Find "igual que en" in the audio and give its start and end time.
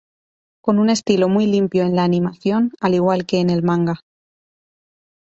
2.95-3.51